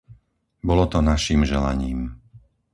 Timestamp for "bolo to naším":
0.67-1.41